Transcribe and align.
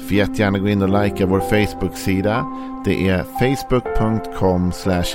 Får 0.00 0.16
jättegärna 0.16 0.58
gå 0.58 0.68
in 0.68 0.82
och 0.82 1.02
likea 1.04 1.26
vår 1.26 1.40
Facebook-sida. 1.40 2.46
Det 2.84 3.08
är 3.08 3.22
facebook.com 3.22 4.72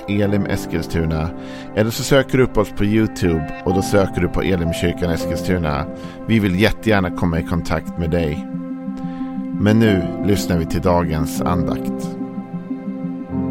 elimeskilstuna. 0.07 1.29
Eller 1.75 1.91
så 1.91 2.03
söker 2.03 2.37
du 2.37 2.43
upp 2.43 2.57
oss 2.57 2.71
på 2.71 2.85
YouTube 2.85 3.61
och 3.65 3.73
då 3.73 3.81
söker 3.81 4.21
du 4.21 4.27
på 4.27 4.41
Elimkyrkan 4.41 5.11
Eskilstuna. 5.11 5.85
Vi 6.27 6.39
vill 6.39 6.59
jättegärna 6.59 7.11
komma 7.11 7.39
i 7.39 7.43
kontakt 7.43 7.97
med 7.97 8.11
dig. 8.11 8.47
Men 9.59 9.79
nu 9.79 10.23
lyssnar 10.25 10.57
vi 10.57 10.65
till 10.65 10.81
dagens 10.81 11.41
andakt. 11.41 12.05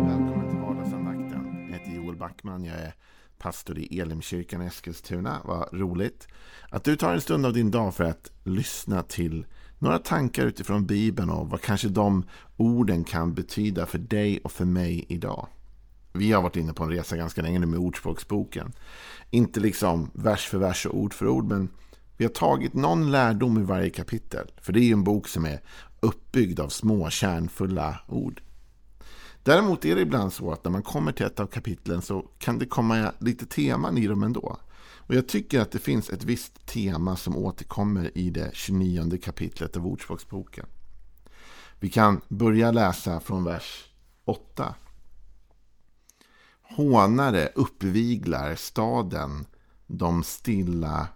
Välkommen 0.08 0.48
till 0.50 0.58
vardagsandakten. 0.58 1.68
Jag 1.70 1.78
heter 1.78 1.90
Joel 1.96 2.16
Backman. 2.16 2.64
Jag 2.64 2.76
är 2.76 2.94
pastor 3.38 3.78
i 3.78 4.00
Elimkyrkan 4.00 4.60
Eskilstuna. 4.60 5.38
Vad 5.44 5.68
roligt 5.72 6.28
att 6.70 6.84
du 6.84 6.96
tar 6.96 7.14
en 7.14 7.20
stund 7.20 7.46
av 7.46 7.52
din 7.52 7.70
dag 7.70 7.94
för 7.94 8.04
att 8.04 8.30
lyssna 8.44 9.02
till 9.02 9.46
några 9.84 9.98
tankar 9.98 10.46
utifrån 10.46 10.86
Bibeln 10.86 11.30
och 11.30 11.48
vad 11.48 11.60
kanske 11.60 11.88
de 11.88 12.24
orden 12.56 13.04
kan 13.04 13.34
betyda 13.34 13.86
för 13.86 13.98
dig 13.98 14.40
och 14.44 14.52
för 14.52 14.64
mig 14.64 15.04
idag. 15.08 15.46
Vi 16.12 16.32
har 16.32 16.42
varit 16.42 16.56
inne 16.56 16.72
på 16.72 16.84
en 16.84 16.90
resa 16.90 17.16
ganska 17.16 17.42
länge 17.42 17.58
nu 17.58 17.66
med 17.66 17.78
Ordspråksboken. 17.78 18.72
Inte 19.30 19.60
liksom 19.60 20.10
vers 20.12 20.48
för 20.48 20.58
vers 20.58 20.86
och 20.86 20.98
ord 20.98 21.14
för 21.14 21.28
ord, 21.28 21.44
men 21.44 21.68
vi 22.16 22.24
har 22.24 22.32
tagit 22.32 22.74
någon 22.74 23.10
lärdom 23.10 23.58
i 23.58 23.62
varje 23.62 23.90
kapitel. 23.90 24.50
För 24.60 24.72
det 24.72 24.80
är 24.80 24.84
ju 24.84 24.92
en 24.92 25.04
bok 25.04 25.28
som 25.28 25.44
är 25.44 25.60
uppbyggd 26.00 26.60
av 26.60 26.68
små 26.68 27.10
kärnfulla 27.10 28.00
ord. 28.08 28.42
Däremot 29.42 29.84
är 29.84 29.94
det 29.94 30.00
ibland 30.00 30.32
så 30.32 30.52
att 30.52 30.64
när 30.64 30.70
man 30.70 30.82
kommer 30.82 31.12
till 31.12 31.26
ett 31.26 31.40
av 31.40 31.46
kapitlen 31.46 32.02
så 32.02 32.26
kan 32.38 32.58
det 32.58 32.66
komma 32.66 33.12
lite 33.18 33.46
teman 33.46 33.98
i 33.98 34.06
dem 34.06 34.22
ändå. 34.22 34.58
Och 35.06 35.14
jag 35.14 35.28
tycker 35.28 35.60
att 35.60 35.70
det 35.70 35.78
finns 35.78 36.10
ett 36.10 36.24
visst 36.24 36.66
tema 36.66 37.16
som 37.16 37.36
återkommer 37.36 38.18
i 38.18 38.30
det 38.30 38.50
29 38.52 39.18
kapitlet 39.22 39.76
av 39.76 39.86
Ordspråksboken. 39.86 40.66
Vi 41.80 41.90
kan 41.90 42.20
börja 42.28 42.70
läsa 42.70 43.20
från 43.20 43.44
vers 43.44 43.84
8. 44.24 44.74
Hånare 46.62 47.48
uppviglar 47.54 48.54
staden, 48.54 49.46
de 49.86 50.22
stilla, 50.22 51.08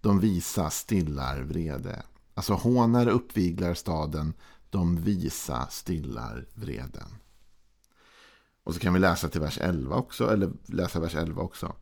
de 0.00 0.20
visa 0.20 0.70
stillar 0.70 1.40
vrede. 1.40 2.02
Alltså 2.34 2.54
hånare 2.54 3.10
uppviglar 3.10 3.74
staden, 3.74 4.34
de 4.70 4.96
visa 4.96 5.66
stillar 5.66 6.46
vreden. 6.54 7.08
Och 8.64 8.74
så 8.74 8.80
kan 8.80 8.94
vi 8.94 9.00
läsa 9.00 9.28
till 9.28 9.40
vers 9.40 9.58
11 9.58 9.96
också, 9.96 10.32
eller 10.32 10.52
läsa 10.66 11.00
vers 11.00 11.14
11 11.14 11.42
också. 11.42 11.74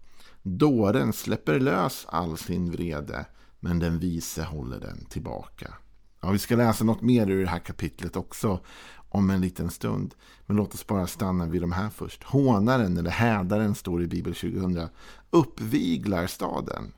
Dåren 0.49 1.13
släpper 1.13 1.61
lös 1.61 2.07
all 2.09 2.39
sin 2.39 2.71
vrede, 2.71 3.27
men 3.61 3.79
den 3.79 3.99
vise 3.99 4.43
håller 4.43 4.81
den 4.81 5.05
tillbaka. 5.05 5.75
Ja, 6.21 6.31
vi 6.31 6.39
ska 6.39 6.57
läsa 6.57 6.85
något 6.85 7.03
mer 7.03 7.31
ur 7.31 7.43
det 7.45 7.51
här 7.51 7.59
kapitlet 7.59 8.17
också 8.17 8.61
om 9.09 9.31
en 9.31 9.41
liten 9.41 9.71
stund. 9.71 10.15
Men 10.47 10.57
låt 10.57 10.75
oss 10.75 10.87
bara 10.87 11.07
stanna 11.07 11.47
vid 11.47 11.61
de 11.61 11.73
här 11.73 11.91
först. 11.91 12.23
Hånaren 12.23 12.97
eller 12.97 13.11
hädaren 13.11 13.75
står 13.75 14.03
i 14.03 14.07
Bibel 14.07 14.35
2000. 14.35 14.89
Uppviglar 15.31 16.27
staden, 16.27 16.93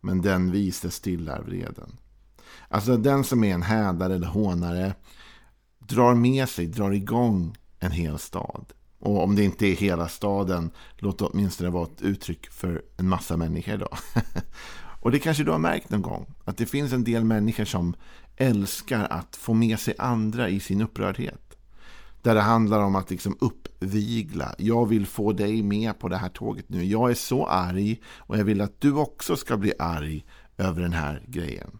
men 0.00 0.22
den 0.22 0.50
vise 0.50 0.90
stillar 0.90 1.42
vreden. 1.42 1.96
Alltså 2.68 2.96
den 2.96 3.24
som 3.24 3.44
är 3.44 3.54
en 3.54 3.62
hädare 3.62 4.14
eller 4.14 4.26
hånare 4.26 4.94
drar 5.78 6.14
med 6.14 6.48
sig, 6.48 6.66
drar 6.66 6.90
igång 6.90 7.56
en 7.78 7.92
hel 7.92 8.18
stad. 8.18 8.72
Och 9.02 9.22
om 9.22 9.34
det 9.36 9.44
inte 9.44 9.66
är 9.66 9.74
hela 9.74 10.08
staden, 10.08 10.70
låt 10.96 11.18
det 11.18 11.24
åtminstone 11.24 11.70
vara 11.70 11.84
ett 11.84 12.02
uttryck 12.02 12.50
för 12.50 12.82
en 12.96 13.08
massa 13.08 13.36
människor 13.36 13.76
då. 13.76 13.88
och 15.00 15.10
det 15.10 15.18
kanske 15.18 15.44
du 15.44 15.50
har 15.50 15.58
märkt 15.58 15.90
någon 15.90 16.02
gång, 16.02 16.34
att 16.44 16.56
det 16.56 16.66
finns 16.66 16.92
en 16.92 17.04
del 17.04 17.24
människor 17.24 17.64
som 17.64 17.94
älskar 18.36 19.06
att 19.10 19.36
få 19.36 19.54
med 19.54 19.80
sig 19.80 19.94
andra 19.98 20.48
i 20.48 20.60
sin 20.60 20.82
upprördhet. 20.82 21.56
Där 22.22 22.34
det 22.34 22.40
handlar 22.40 22.80
om 22.80 22.96
att 22.96 23.10
liksom 23.10 23.36
uppvigla. 23.40 24.54
Jag 24.58 24.86
vill 24.86 25.06
få 25.06 25.32
dig 25.32 25.62
med 25.62 25.98
på 25.98 26.08
det 26.08 26.16
här 26.16 26.28
tåget 26.28 26.68
nu. 26.68 26.84
Jag 26.84 27.10
är 27.10 27.14
så 27.14 27.46
arg 27.46 28.00
och 28.18 28.38
jag 28.38 28.44
vill 28.44 28.60
att 28.60 28.80
du 28.80 28.92
också 28.92 29.36
ska 29.36 29.56
bli 29.56 29.72
arg 29.78 30.24
över 30.58 30.82
den 30.82 30.92
här 30.92 31.24
grejen. 31.26 31.78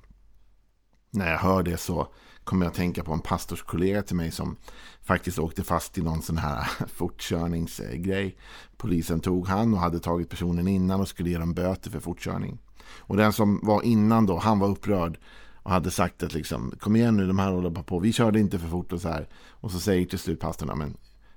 När 1.11 1.31
jag 1.31 1.39
hör 1.39 1.63
det 1.63 1.77
så 1.77 2.09
kommer 2.45 2.67
jag 2.67 2.71
att 2.71 2.77
tänka 2.77 3.05
på 3.05 3.13
en 3.13 3.21
pastorskollega 3.21 4.03
till 4.03 4.17
mig 4.17 4.31
som 4.31 4.57
faktiskt 5.03 5.39
åkte 5.39 5.65
fast 5.65 5.99
i 5.99 6.03
någon 6.03 6.23
sån 6.23 6.37
här 6.37 6.71
fortkörningsgrej. 6.87 8.37
Polisen 8.77 9.21
tog 9.21 9.49
han 9.49 9.75
och 9.75 9.81
hade 9.81 10.01
tagit 10.01 10.31
personen 10.31 10.69
innan 10.69 11.01
och 11.01 11.09
skulle 11.09 11.31
ge 11.31 11.39
dem 11.39 11.55
böter 11.55 11.91
för 11.91 12.01
fortkörning. 12.01 12.59
Och 12.99 13.17
den 13.17 13.33
som 13.33 13.61
var 13.63 13.83
innan 13.83 14.27
då, 14.27 14.39
han 14.39 14.59
var 14.59 14.69
upprörd 14.69 15.19
och 15.63 15.71
hade 15.71 15.91
sagt 15.91 16.23
att 16.23 16.35
liksom, 16.35 16.75
kom 16.81 16.97
igen 16.97 17.17
nu, 17.17 17.27
de 17.27 17.39
här 17.39 17.53
håller 17.53 17.71
på, 17.71 17.99
vi 17.99 18.13
körde 18.13 18.41
inte 18.41 18.59
för 18.59 18.69
fort 18.69 18.93
och 18.93 19.01
så 19.01 19.09
här. 19.09 19.29
Och 19.51 19.71
så 19.71 19.81
säger 19.81 20.07
till 20.07 20.19
slut 20.19 20.41
pastorn, 20.41 20.79
men 20.79 20.97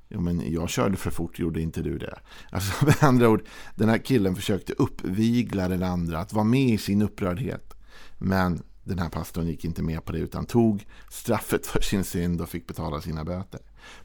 Jo, 0.10 0.22
men 0.22 0.52
jag 0.54 0.70
körde 0.70 0.98
för 0.98 1.12
fort, 1.12 1.40
gjorde 1.40 1.62
inte 1.62 1.82
du 1.82 1.98
det? 1.98 2.20
Alltså 2.50 2.86
med 2.86 3.04
andra 3.04 3.30
ord, 3.30 3.44
den 3.76 3.90
här 3.90 3.98
killen 3.98 4.36
försökte 4.36 4.74
uppvigla 4.74 5.68
den 5.68 5.84
andra 5.84 6.20
att 6.20 6.34
vara 6.34 6.44
med 6.44 6.70
i 6.70 6.78
sin 6.78 7.02
upprördhet. 7.02 7.74
Men 8.18 8.64
den 8.86 9.00
här 9.00 9.10
pastorn 9.10 9.48
gick 9.48 9.66
inte 9.66 9.84
med 9.84 10.06
på 10.06 10.12
det 10.12 10.20
utan 10.20 10.46
tog 10.46 10.86
straffet 11.12 11.66
för 11.66 11.82
sin 11.82 12.04
synd 12.04 12.42
och 12.42 12.50
fick 12.50 12.68
betala 12.68 13.02
sina 13.02 13.24
böter. 13.24 13.62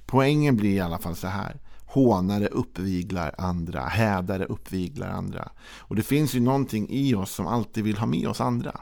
Poängen 0.07 0.57
blir 0.57 0.71
i 0.71 0.81
alla 0.81 0.99
fall 0.99 1.17
så 1.17 1.27
här. 1.27 1.61
Hånare 1.87 2.47
uppviglar 2.47 3.35
andra, 3.39 3.81
hädare 3.81 4.45
uppviglar 4.45 5.09
andra. 5.09 5.51
Och 5.79 5.97
det 5.97 6.03
finns 6.03 6.35
ju 6.35 6.41
någonting 6.41 6.87
i 6.91 7.15
oss 7.15 7.31
som 7.31 7.47
alltid 7.47 7.85
vill 7.85 7.99
ha 7.99 8.07
med 8.07 8.29
oss 8.29 8.41
andra. 8.41 8.81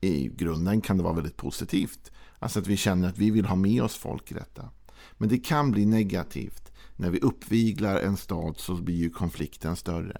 I 0.00 0.28
grunden 0.28 0.80
kan 0.80 0.96
det 0.96 1.02
vara 1.02 1.14
väldigt 1.14 1.36
positivt. 1.36 2.10
Alltså 2.38 2.58
att 2.58 2.66
vi 2.66 2.76
känner 2.76 3.08
att 3.08 3.18
vi 3.18 3.30
vill 3.30 3.46
ha 3.46 3.56
med 3.56 3.82
oss 3.82 3.96
folk 3.96 4.30
i 4.30 4.34
detta. 4.34 4.70
Men 5.12 5.28
det 5.28 5.38
kan 5.38 5.70
bli 5.70 5.86
negativt. 5.86 6.72
När 6.96 7.10
vi 7.10 7.20
uppviglar 7.20 7.96
en 7.96 8.16
stad 8.16 8.54
så 8.58 8.74
blir 8.74 8.96
ju 8.96 9.10
konflikten 9.10 9.76
större. 9.76 10.16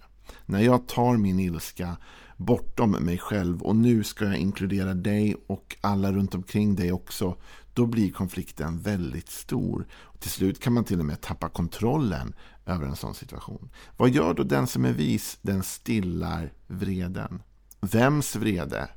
När 0.46 0.60
jag 0.60 0.88
tar 0.88 1.16
min 1.16 1.38
ilska 1.38 1.96
bortom 2.36 2.90
mig 2.90 3.18
själv 3.18 3.62
och 3.62 3.76
nu 3.76 4.04
ska 4.04 4.24
jag 4.24 4.36
inkludera 4.36 4.94
dig 4.94 5.36
och 5.46 5.76
alla 5.80 6.12
runt 6.12 6.34
omkring 6.34 6.76
dig 6.76 6.92
också. 6.92 7.36
Då 7.74 7.86
blir 7.86 8.12
konflikten 8.12 8.78
väldigt 8.78 9.28
stor. 9.28 9.86
Och 9.92 10.20
till 10.20 10.30
slut 10.30 10.60
kan 10.60 10.72
man 10.72 10.84
till 10.84 11.00
och 11.00 11.06
med 11.06 11.20
tappa 11.20 11.48
kontrollen 11.48 12.34
över 12.66 12.86
en 12.86 12.96
sån 12.96 13.14
situation. 13.14 13.70
Vad 13.96 14.10
gör 14.10 14.34
då 14.34 14.42
den 14.42 14.66
som 14.66 14.84
är 14.84 14.92
vis? 14.92 15.38
Den 15.42 15.62
stillar 15.62 16.52
vreden. 16.66 17.42
Vems 17.80 18.36
vrede? 18.36 18.88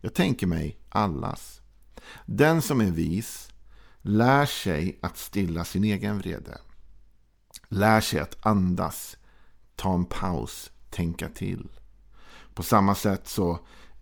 Jag 0.00 0.14
tänker 0.14 0.46
mig 0.46 0.78
allas. 0.88 1.60
Den 2.26 2.62
som 2.62 2.80
är 2.80 2.90
vis 2.90 3.48
lär 4.02 4.46
sig 4.46 4.98
att 5.02 5.16
stilla 5.16 5.64
sin 5.64 5.84
egen 5.84 6.18
vrede. 6.18 6.58
Lär 7.68 8.00
sig 8.00 8.20
att 8.20 8.46
andas, 8.46 9.16
ta 9.76 9.94
en 9.94 10.04
paus, 10.04 10.70
tänka 10.90 11.28
till. 11.28 11.68
På 12.54 12.62
samma 12.62 12.94
sätt 12.94 13.28
så 13.28 13.58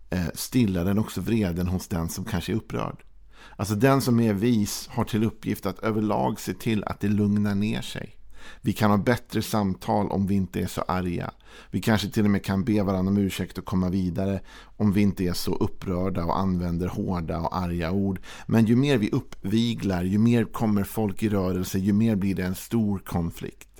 eh, 0.09 0.27
stillar 0.33 0.85
den 0.85 0.99
också 0.99 1.21
vreden 1.21 1.67
hos 1.67 1.87
den 1.87 2.09
som 2.09 2.25
kanske 2.25 2.51
är 2.51 2.55
upprörd. 2.55 3.03
Alltså 3.55 3.75
den 3.75 4.01
som 4.01 4.19
är 4.19 4.33
vis 4.33 4.89
har 4.91 5.03
till 5.03 5.23
uppgift 5.23 5.65
att 5.65 5.79
överlag 5.79 6.39
se 6.39 6.53
till 6.53 6.83
att 6.83 6.99
det 6.99 7.07
lugnar 7.07 7.55
ner 7.55 7.81
sig. 7.81 8.15
Vi 8.61 8.73
kan 8.73 8.91
ha 8.91 8.97
bättre 8.97 9.41
samtal 9.41 10.11
om 10.11 10.27
vi 10.27 10.35
inte 10.35 10.61
är 10.61 10.67
så 10.67 10.81
arga. 10.81 11.31
Vi 11.71 11.81
kanske 11.81 12.09
till 12.09 12.23
och 12.23 12.31
med 12.31 12.45
kan 12.45 12.63
be 12.63 12.83
varandra 12.83 13.11
om 13.11 13.17
ursäkt 13.17 13.57
och 13.57 13.65
komma 13.65 13.89
vidare 13.89 14.41
om 14.77 14.93
vi 14.93 15.01
inte 15.01 15.23
är 15.23 15.33
så 15.33 15.55
upprörda 15.55 16.25
och 16.25 16.39
använder 16.39 16.87
hårda 16.87 17.39
och 17.39 17.57
arga 17.57 17.91
ord. 17.91 18.19
Men 18.47 18.65
ju 18.65 18.75
mer 18.75 18.97
vi 18.97 19.09
uppviglar, 19.09 20.03
ju 20.03 20.17
mer 20.17 20.45
kommer 20.45 20.83
folk 20.83 21.23
i 21.23 21.29
rörelse, 21.29 21.79
ju 21.79 21.93
mer 21.93 22.15
blir 22.15 22.35
det 22.35 22.43
en 22.43 22.55
stor 22.55 22.99
konflikt. 22.99 23.74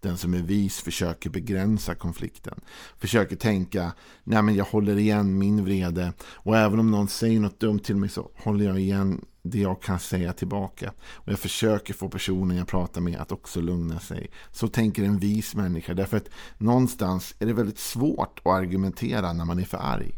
Den 0.00 0.16
som 0.16 0.34
är 0.34 0.42
vis 0.42 0.80
försöker 0.80 1.30
begränsa 1.30 1.94
konflikten. 1.94 2.60
Försöker 2.98 3.36
tänka, 3.36 3.92
nej 4.24 4.42
men 4.42 4.54
jag 4.54 4.64
håller 4.64 4.98
igen 4.98 5.38
min 5.38 5.64
vrede. 5.64 6.12
Och 6.22 6.56
även 6.56 6.80
om 6.80 6.90
någon 6.90 7.08
säger 7.08 7.40
något 7.40 7.60
dumt 7.60 7.78
till 7.78 7.96
mig 7.96 8.08
så 8.08 8.30
håller 8.36 8.64
jag 8.64 8.80
igen 8.80 9.24
det 9.42 9.58
jag 9.58 9.82
kan 9.82 9.98
säga 9.98 10.32
tillbaka. 10.32 10.92
Och 11.14 11.32
jag 11.32 11.38
försöker 11.38 11.94
få 11.94 12.08
personen 12.08 12.56
jag 12.56 12.68
pratar 12.68 13.00
med 13.00 13.20
att 13.20 13.32
också 13.32 13.60
lugna 13.60 14.00
sig. 14.00 14.30
Så 14.52 14.68
tänker 14.68 15.02
en 15.02 15.18
vis 15.18 15.54
människa. 15.54 15.94
Därför 15.94 16.16
att 16.16 16.28
någonstans 16.58 17.34
är 17.38 17.46
det 17.46 17.52
väldigt 17.52 17.78
svårt 17.78 18.40
att 18.44 18.52
argumentera 18.52 19.32
när 19.32 19.44
man 19.44 19.58
är 19.58 19.64
för 19.64 19.78
arg. 19.78 20.14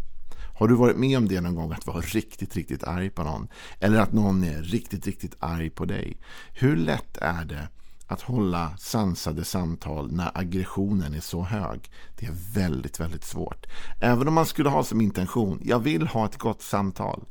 Har 0.59 0.69
du 0.69 0.75
varit 0.75 0.97
med 0.97 1.19
om 1.19 1.29
det 1.29 1.41
någon 1.41 1.55
gång 1.55 1.73
att 1.73 1.87
vara 1.87 2.01
riktigt, 2.01 2.57
riktigt 2.57 2.85
arg 2.85 3.11
på 3.11 3.23
någon? 3.23 3.49
Eller 3.81 4.01
att 4.01 4.13
någon 4.13 4.45
är 4.45 4.63
riktigt, 4.63 5.07
riktigt 5.07 5.37
arg 5.39 5.71
på 5.71 5.85
dig? 5.85 6.17
Hur 6.53 6.77
lätt 6.77 7.17
är 7.17 7.45
det 7.45 7.69
att 8.11 8.21
hålla 8.21 8.77
sansade 8.77 9.45
samtal 9.45 10.13
när 10.13 10.39
aggressionen 10.39 11.15
är 11.15 11.21
så 11.21 11.43
hög. 11.43 11.91
Det 12.19 12.27
är 12.27 12.55
väldigt, 12.55 13.01
väldigt 13.01 13.25
svårt. 13.25 13.67
Även 14.01 14.29
om 14.29 14.35
man 14.35 14.47
skulle 14.47 14.69
ha 14.69 14.85
som 14.85 15.01
intention, 15.01 15.61
jag 15.65 15.79
vill 15.79 16.07
ha 16.07 16.25
ett 16.25 16.39
gott 16.39 16.63
samtal, 16.63 17.25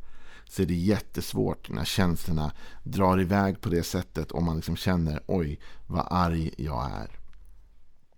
så 0.50 0.62
är 0.62 0.66
det 0.66 0.74
jättesvårt 0.74 1.70
när 1.70 1.86
känslorna 1.86 2.52
drar 2.84 3.22
iväg 3.22 3.62
på 3.62 3.70
det 3.70 3.84
sättet 3.84 4.32
och 4.32 4.44
man 4.44 4.56
liksom 4.56 4.76
känner, 4.76 5.24
oj, 5.28 5.60
vad 5.88 6.08
arg 6.10 6.54
jag 6.58 6.92
är. 6.92 7.20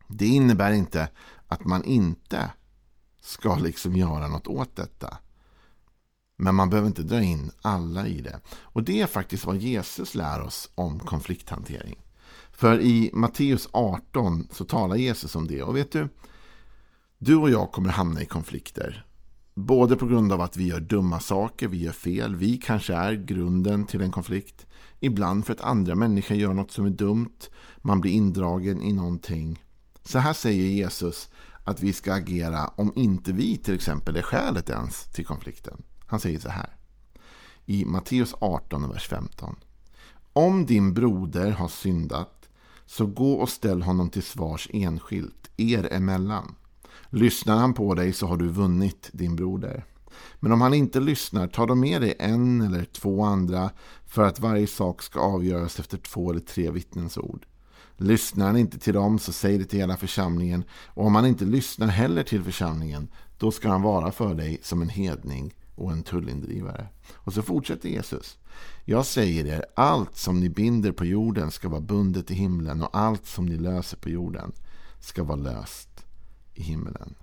Det 0.07 0.27
innebär 0.27 0.71
inte 0.71 1.09
att 1.47 1.65
man 1.65 1.83
inte 1.83 2.51
ska 3.21 3.55
liksom 3.55 3.95
göra 3.95 4.27
något 4.27 4.47
åt 4.47 4.75
detta. 4.75 5.17
Men 6.37 6.55
man 6.55 6.69
behöver 6.69 6.87
inte 6.87 7.03
dra 7.03 7.21
in 7.21 7.51
alla 7.61 8.07
i 8.07 8.21
det. 8.21 8.39
Och 8.49 8.83
det 8.83 9.01
är 9.01 9.07
faktiskt 9.07 9.45
vad 9.45 9.57
Jesus 9.57 10.15
lär 10.15 10.41
oss 10.41 10.69
om 10.75 10.99
konflikthantering. 10.99 11.99
För 12.61 12.79
i 12.79 13.09
Matteus 13.13 13.69
18 13.71 14.47
så 14.51 14.65
talar 14.65 14.95
Jesus 14.95 15.35
om 15.35 15.47
det. 15.47 15.63
Och 15.63 15.75
vet 15.75 15.91
du, 15.91 16.09
du 17.17 17.35
och 17.35 17.49
jag 17.49 17.71
kommer 17.71 17.89
hamna 17.89 18.21
i 18.21 18.25
konflikter. 18.25 19.05
Både 19.55 19.95
på 19.95 20.05
grund 20.05 20.33
av 20.33 20.41
att 20.41 20.57
vi 20.57 20.67
gör 20.67 20.79
dumma 20.79 21.19
saker, 21.19 21.67
vi 21.67 21.77
gör 21.77 21.91
fel. 21.91 22.35
Vi 22.35 22.57
kanske 22.57 22.93
är 22.93 23.13
grunden 23.13 23.85
till 23.85 24.01
en 24.01 24.11
konflikt. 24.11 24.65
Ibland 24.99 25.45
för 25.45 25.53
att 25.53 25.61
andra 25.61 25.95
människor 25.95 26.37
gör 26.37 26.53
något 26.53 26.71
som 26.71 26.85
är 26.85 26.89
dumt. 26.89 27.39
Man 27.77 28.01
blir 28.01 28.11
indragen 28.11 28.81
i 28.81 28.93
någonting. 28.93 29.63
Så 30.03 30.19
här 30.19 30.33
säger 30.33 30.65
Jesus 30.65 31.29
att 31.63 31.83
vi 31.83 31.93
ska 31.93 32.13
agera 32.13 32.67
om 32.67 32.93
inte 32.95 33.33
vi 33.33 33.57
till 33.57 33.75
exempel 33.75 34.15
är 34.15 34.21
skälet 34.21 34.69
ens 34.69 35.03
till 35.03 35.25
konflikten. 35.25 35.83
Han 36.05 36.19
säger 36.19 36.39
så 36.39 36.49
här. 36.49 36.75
I 37.65 37.85
Matteus 37.85 38.35
18, 38.39 38.89
vers 38.89 39.07
15. 39.07 39.55
Om 40.33 40.65
din 40.65 40.93
broder 40.93 41.51
har 41.51 41.67
syndat, 41.67 42.40
så 42.91 43.05
gå 43.05 43.33
och 43.33 43.49
ställ 43.49 43.81
honom 43.81 44.09
till 44.09 44.23
svars 44.23 44.69
enskilt, 44.73 45.51
er 45.57 45.93
emellan. 45.93 46.55
Lyssnar 47.09 47.57
han 47.57 47.73
på 47.73 47.95
dig 47.95 48.13
så 48.13 48.27
har 48.27 48.37
du 48.37 48.47
vunnit 48.47 49.09
din 49.13 49.35
broder. 49.35 49.85
Men 50.39 50.51
om 50.51 50.61
han 50.61 50.73
inte 50.73 50.99
lyssnar, 50.99 51.47
ta 51.47 51.65
då 51.65 51.75
med 51.75 52.01
dig 52.01 52.15
en 52.19 52.61
eller 52.61 52.83
två 52.83 53.23
andra 53.23 53.69
för 54.05 54.23
att 54.23 54.39
varje 54.39 54.67
sak 54.67 55.01
ska 55.01 55.19
avgöras 55.19 55.79
efter 55.79 55.97
två 55.97 56.31
eller 56.31 56.39
tre 56.39 56.71
vittnens 56.71 57.17
ord. 57.17 57.45
Lyssnar 57.97 58.45
han 58.45 58.57
inte 58.57 58.79
till 58.79 58.93
dem 58.93 59.19
så 59.19 59.31
säg 59.31 59.57
det 59.57 59.65
till 59.65 59.79
hela 59.79 59.97
församlingen 59.97 60.63
och 60.87 61.05
om 61.05 61.15
han 61.15 61.25
inte 61.25 61.45
lyssnar 61.45 61.87
heller 61.87 62.23
till 62.23 62.43
församlingen 62.43 63.07
då 63.37 63.51
ska 63.51 63.69
han 63.69 63.81
vara 63.81 64.11
för 64.11 64.35
dig 64.35 64.59
som 64.61 64.81
en 64.81 64.89
hedning 64.89 65.53
och 65.75 65.91
en 65.91 66.03
tullindrivare. 66.03 66.87
Och 67.13 67.33
så 67.33 67.41
fortsätter 67.41 67.89
Jesus. 67.89 68.37
Jag 68.85 69.05
säger 69.05 69.45
er, 69.45 69.65
allt 69.75 70.17
som 70.17 70.39
ni 70.39 70.49
binder 70.49 70.91
på 70.91 71.05
jorden 71.05 71.51
ska 71.51 71.69
vara 71.69 71.81
bundet 71.81 72.31
i 72.31 72.33
himlen 72.33 72.83
och 72.83 72.97
allt 72.97 73.25
som 73.25 73.45
ni 73.45 73.57
löser 73.57 73.97
på 73.97 74.09
jorden 74.09 74.51
ska 74.99 75.23
vara 75.23 75.37
löst 75.37 76.05
i 76.53 76.63
himlen. 76.63 77.15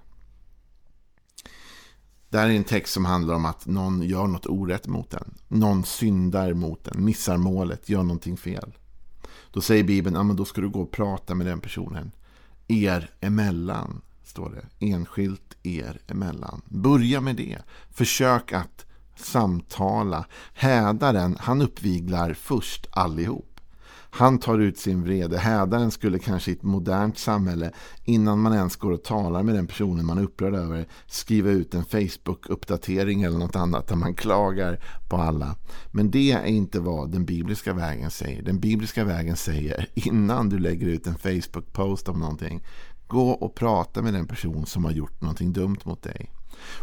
Det 2.31 2.39
här 2.39 2.49
är 2.49 2.53
en 2.53 2.65
text 2.65 2.93
som 2.93 3.05
handlar 3.05 3.35
om 3.35 3.45
att 3.45 3.67
någon 3.67 4.03
gör 4.03 4.27
något 4.27 4.47
orätt 4.47 4.87
mot 4.87 5.15
en. 5.15 5.35
Någon 5.49 5.85
syndar 5.85 6.55
mot 6.55 6.89
en, 6.89 7.05
missar 7.05 7.37
målet, 7.37 7.89
gör 7.89 8.03
någonting 8.03 8.37
fel. 8.37 8.73
Då 9.53 9.61
säger 9.61 9.85
Bibeln, 9.85 10.17
ja 10.17 10.23
men 10.23 10.37
då 10.37 10.45
ska 10.45 10.61
du 10.61 10.69
gå 10.69 10.81
och 10.81 10.91
prata 10.91 11.35
med 11.35 11.47
den 11.47 11.61
personen. 11.61 12.13
Er 12.69 13.11
emellan 13.21 14.01
står 14.25 14.51
det. 14.51 14.87
Enskilt 14.87 15.48
er 15.77 16.01
emellan. 16.07 16.63
Börja 16.69 17.21
med 17.21 17.37
det. 17.37 17.59
Försök 17.91 18.53
att 18.53 18.87
samtala. 19.17 20.25
Hädaren, 20.55 21.37
han 21.41 21.63
uppviglar 21.63 22.35
först 22.35 22.87
allihop. 22.91 23.45
Han 24.11 24.39
tar 24.39 24.59
ut 24.59 24.79
sin 24.79 25.03
vrede. 25.03 25.39
Hädaren 25.39 25.91
skulle 25.91 26.19
kanske 26.19 26.51
i 26.51 26.55
ett 26.55 26.63
modernt 26.63 27.19
samhälle, 27.19 27.73
innan 28.05 28.41
man 28.41 28.55
ens 28.55 28.77
går 28.77 28.91
och 28.93 29.05
talar 29.05 29.43
med 29.43 29.55
den 29.55 29.67
personen 29.67 30.07
man 30.07 30.19
är 30.19 30.23
upprörd 30.23 30.55
över, 30.55 30.89
skriva 31.07 31.51
ut 31.51 31.75
en 31.75 31.85
Facebook-uppdatering 31.85 33.23
eller 33.23 33.39
något 33.39 33.57
annat 33.57 33.89
där 33.89 33.97
man 33.97 34.15
klagar 34.15 34.81
på 35.09 35.17
alla. 35.17 35.57
Men 35.91 36.11
det 36.11 36.33
är 36.33 36.45
inte 36.45 36.81
vad 36.81 37.11
den 37.11 37.25
bibliska 37.25 37.73
vägen 37.73 38.11
säger. 38.11 38.43
Den 38.43 38.61
bibliska 38.61 39.05
vägen 39.05 39.37
säger, 39.37 39.89
innan 39.95 40.49
du 40.49 40.59
lägger 40.59 40.87
ut 40.87 41.07
en 41.07 41.19
Facebook-post 41.19 42.09
om 42.09 42.21
någonting, 42.21 42.63
Gå 43.09 43.31
och 43.31 43.55
prata 43.55 44.03
med 44.03 44.15
den 44.15 44.27
person 44.27 44.67
som 44.67 44.85
har 44.85 44.93
gjort 44.93 45.21
någonting 45.21 45.53
dumt 45.53 45.79
mot 45.85 46.03
dig. 46.03 46.33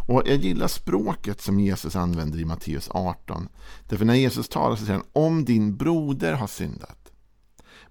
Och 0.07 0.21
Jag 0.25 0.37
gillar 0.37 0.67
språket 0.67 1.41
som 1.41 1.59
Jesus 1.59 1.95
använder 1.95 2.39
i 2.39 2.45
Matteus 2.45 2.89
18. 2.91 3.47
Därför 3.87 4.05
när 4.05 4.15
Jesus 4.15 4.49
talar 4.49 4.75
så 4.75 4.85
säger 4.85 4.99
han 4.99 5.23
om 5.23 5.45
din 5.45 5.77
broder 5.77 6.33
har 6.33 6.47
syndat. 6.47 7.11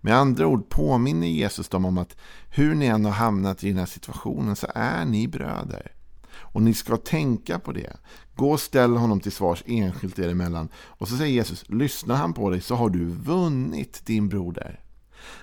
Med 0.00 0.16
andra 0.16 0.46
ord 0.46 0.68
påminner 0.68 1.26
Jesus 1.26 1.68
dem 1.68 1.84
om 1.84 1.98
att 1.98 2.16
hur 2.48 2.74
ni 2.74 2.86
än 2.86 3.04
har 3.04 3.12
hamnat 3.12 3.64
i 3.64 3.68
den 3.68 3.78
här 3.78 3.86
situationen 3.86 4.56
så 4.56 4.66
är 4.74 5.04
ni 5.04 5.28
bröder. 5.28 5.92
Och 6.36 6.62
ni 6.62 6.74
ska 6.74 6.96
tänka 6.96 7.58
på 7.58 7.72
det. 7.72 7.96
Gå 8.34 8.52
och 8.52 8.60
ställ 8.60 8.96
honom 8.96 9.20
till 9.20 9.32
svars 9.32 9.62
enskilt 9.66 10.18
er 10.18 10.28
emellan. 10.28 10.68
Och 10.74 11.08
så 11.08 11.16
säger 11.16 11.34
Jesus, 11.34 11.64
lyssnar 11.68 12.14
han 12.14 12.32
på 12.32 12.50
dig 12.50 12.60
så 12.60 12.74
har 12.74 12.90
du 12.90 13.04
vunnit 13.04 14.06
din 14.06 14.28
broder. 14.28 14.80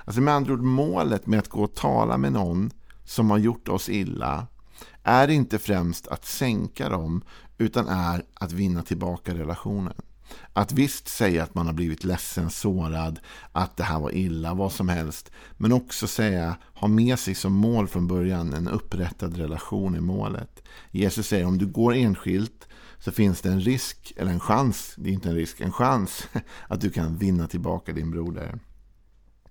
Alltså 0.05 0.21
med 0.21 0.33
andra 0.33 0.53
ord 0.53 0.61
målet 0.61 1.27
med 1.27 1.39
att 1.39 1.49
gå 1.49 1.63
och 1.63 1.75
tala 1.75 2.17
med 2.17 2.33
någon 2.33 2.71
som 3.03 3.31
har 3.31 3.37
gjort 3.37 3.67
oss 3.67 3.89
illa 3.89 4.47
är 5.03 5.27
inte 5.27 5.59
främst 5.59 6.07
att 6.07 6.25
sänka 6.25 6.89
dem 6.89 7.23
utan 7.57 7.87
är 7.87 8.23
att 8.33 8.51
vinna 8.51 8.83
tillbaka 8.83 9.33
relationen. 9.33 9.93
Att 10.53 10.71
visst 10.71 11.07
säga 11.07 11.43
att 11.43 11.55
man 11.55 11.65
har 11.65 11.73
blivit 11.73 12.03
ledsen, 12.03 12.49
sårad, 12.49 13.19
att 13.51 13.77
det 13.77 13.83
här 13.83 13.99
var 13.99 14.15
illa, 14.15 14.53
vad 14.53 14.71
som 14.71 14.89
helst. 14.89 15.31
Men 15.57 15.71
också 15.71 16.07
säga, 16.07 16.55
ha 16.73 16.87
med 16.87 17.19
sig 17.19 17.35
som 17.35 17.53
mål 17.53 17.87
från 17.87 18.07
början 18.07 18.53
en 18.53 18.67
upprättad 18.67 19.37
relation 19.37 19.95
i 19.95 19.99
målet. 19.99 20.63
Jesus 20.91 21.27
säger 21.27 21.45
om 21.45 21.57
du 21.57 21.67
går 21.67 21.93
enskilt 21.93 22.67
så 22.99 23.11
finns 23.11 23.41
det 23.41 23.49
en 23.49 23.61
risk, 23.61 24.13
eller 24.17 24.31
en 24.31 24.39
chans, 24.39 24.93
det 24.97 25.09
är 25.09 25.13
inte 25.13 25.29
en 25.29 25.35
risk, 25.35 25.61
en 25.61 25.71
chans 25.71 26.27
att 26.67 26.81
du 26.81 26.89
kan 26.89 27.17
vinna 27.17 27.47
tillbaka 27.47 27.93
din 27.93 28.11
broder. 28.11 28.59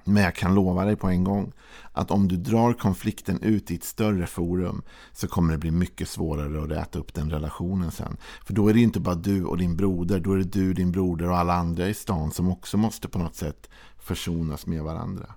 Men 0.05 0.23
jag 0.23 0.35
kan 0.35 0.55
lova 0.55 0.85
dig 0.85 0.97
på 0.97 1.08
en 1.08 1.25
gång 1.25 1.52
att 1.93 2.11
om 2.11 2.29
du 2.29 2.37
drar 2.37 2.73
konflikten 2.73 3.43
ut 3.43 3.70
i 3.70 3.75
ett 3.75 3.85
större 3.85 4.26
forum 4.26 4.82
så 5.12 5.29
kommer 5.29 5.52
det 5.52 5.58
bli 5.58 5.70
mycket 5.70 6.08
svårare 6.08 6.62
att 6.62 6.70
räta 6.70 6.99
upp 6.99 7.14
den 7.14 7.31
relationen 7.31 7.91
sen. 7.91 8.17
För 8.47 8.55
då 8.55 8.69
är 8.69 8.75
det 8.75 8.81
inte 8.81 9.00
bara 9.00 9.14
du 9.14 9.44
och 9.44 9.58
din 9.58 9.76
broder, 9.76 10.20
då 10.20 10.32
är 10.32 10.38
det 10.38 10.44
du, 10.44 10.75
din 10.75 10.93
broder 10.93 11.31
och 11.31 11.37
alla 11.37 11.55
andra 11.55 11.88
i 11.88 11.94
stan 11.94 12.31
som 12.31 12.50
också 12.50 12.76
måste 12.76 13.08
på 13.08 13.19
något 13.19 13.37
sätt 13.37 13.69
försonas 13.99 14.67
med 14.67 14.82
varandra. 14.82 15.35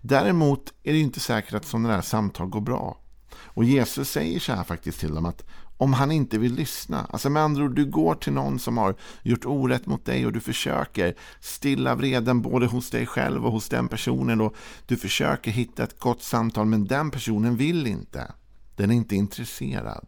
Däremot 0.00 0.72
är 0.82 0.92
det 0.92 0.98
inte 0.98 1.20
säkert 1.20 1.54
att 1.54 1.64
sådana 1.64 1.88
där 1.88 2.00
samtal 2.00 2.48
går 2.48 2.60
bra. 2.60 3.00
Och 3.36 3.64
Jesus 3.64 4.10
säger 4.10 4.40
så 4.40 4.52
här 4.52 4.64
faktiskt 4.64 5.00
till 5.00 5.14
dem 5.14 5.26
att 5.26 5.44
om 5.76 5.92
han 5.92 6.12
inte 6.12 6.38
vill 6.38 6.54
lyssna. 6.54 7.06
Alltså 7.10 7.30
med 7.30 7.42
andra 7.42 7.64
ord, 7.64 7.74
du 7.74 7.84
går 7.84 8.14
till 8.14 8.32
någon 8.32 8.58
som 8.58 8.78
har 8.78 8.94
gjort 9.22 9.46
orätt 9.46 9.86
mot 9.86 10.04
dig 10.04 10.26
och 10.26 10.32
du 10.32 10.40
försöker 10.40 11.14
stilla 11.40 11.94
vreden 11.94 12.42
både 12.42 12.66
hos 12.66 12.90
dig 12.90 13.06
själv 13.06 13.46
och 13.46 13.52
hos 13.52 13.68
den 13.68 13.88
personen. 13.88 14.40
Och 14.40 14.54
du 14.86 14.96
försöker 14.96 15.50
hitta 15.50 15.84
ett 15.84 16.00
gott 16.00 16.22
samtal 16.22 16.66
men 16.66 16.84
den 16.84 17.10
personen 17.10 17.56
vill 17.56 17.86
inte. 17.86 18.32
Den 18.76 18.90
är 18.90 18.94
inte 18.94 19.16
intresserad. 19.16 20.06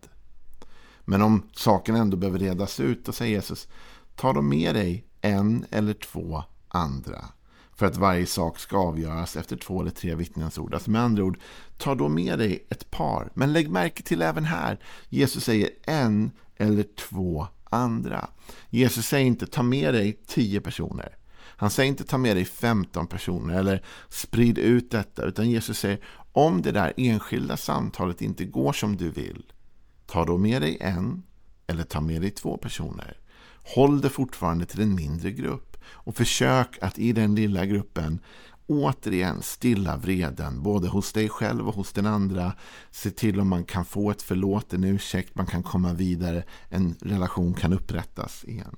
Men 1.00 1.22
om 1.22 1.42
saken 1.52 1.96
ändå 1.96 2.16
behöver 2.16 2.38
redas 2.38 2.80
ut, 2.80 3.04
då 3.04 3.12
säger 3.12 3.34
Jesus, 3.34 3.68
ta 4.16 4.32
då 4.32 4.42
med 4.42 4.74
dig 4.74 5.04
en 5.20 5.64
eller 5.70 5.94
två 5.94 6.44
andra 6.68 7.24
för 7.78 7.86
att 7.86 7.96
varje 7.96 8.26
sak 8.26 8.58
ska 8.58 8.76
avgöras 8.78 9.36
efter 9.36 9.56
två 9.56 9.80
eller 9.80 9.90
tre 9.90 10.14
vittnens 10.14 10.58
ord. 10.58 10.74
Alltså 10.74 10.90
med 10.90 11.02
andra 11.02 11.24
ord, 11.24 11.38
ta 11.76 11.94
då 11.94 12.08
med 12.08 12.38
dig 12.38 12.66
ett 12.70 12.90
par. 12.90 13.30
Men 13.34 13.52
lägg 13.52 13.70
märke 13.70 14.02
till 14.02 14.22
även 14.22 14.44
här, 14.44 14.78
Jesus 15.08 15.44
säger 15.44 15.70
en 15.82 16.30
eller 16.56 16.82
två 16.82 17.46
andra. 17.64 18.28
Jesus 18.70 19.06
säger 19.06 19.26
inte 19.26 19.46
ta 19.46 19.62
med 19.62 19.94
dig 19.94 20.20
tio 20.26 20.60
personer. 20.60 21.16
Han 21.38 21.70
säger 21.70 21.88
inte 21.88 22.04
ta 22.04 22.18
med 22.18 22.36
dig 22.36 22.44
15 22.44 23.06
personer 23.06 23.58
eller 23.58 23.84
sprid 24.08 24.58
ut 24.58 24.90
detta. 24.90 25.24
Utan 25.24 25.50
Jesus 25.50 25.78
säger 25.78 26.00
om 26.32 26.62
det 26.62 26.72
där 26.72 26.92
enskilda 26.96 27.56
samtalet 27.56 28.22
inte 28.22 28.44
går 28.44 28.72
som 28.72 28.96
du 28.96 29.10
vill. 29.10 29.52
Ta 30.06 30.24
då 30.24 30.38
med 30.38 30.62
dig 30.62 30.78
en 30.80 31.22
eller 31.66 31.84
ta 31.84 32.00
med 32.00 32.20
dig 32.20 32.30
två 32.30 32.56
personer. 32.56 33.16
Håll 33.74 34.00
det 34.00 34.10
fortfarande 34.10 34.66
till 34.66 34.80
en 34.80 34.94
mindre 34.94 35.30
grupp. 35.30 35.67
Och 35.90 36.16
försök 36.16 36.78
att 36.80 36.98
i 36.98 37.12
den 37.12 37.34
lilla 37.34 37.66
gruppen 37.66 38.20
återigen 38.68 39.42
stilla 39.42 39.96
vreden 39.96 40.62
både 40.62 40.88
hos 40.88 41.12
dig 41.12 41.28
själv 41.28 41.68
och 41.68 41.74
hos 41.74 41.92
den 41.92 42.06
andra. 42.06 42.52
Se 42.90 43.10
till 43.10 43.40
om 43.40 43.48
man 43.48 43.64
kan 43.64 43.84
få 43.84 44.10
ett 44.10 44.22
förlåt, 44.22 44.72
en 44.72 44.84
ursäkt, 44.84 45.34
man 45.34 45.46
kan 45.46 45.62
komma 45.62 45.92
vidare, 45.92 46.44
en 46.68 46.96
relation 47.00 47.54
kan 47.54 47.72
upprättas 47.72 48.44
igen. 48.44 48.76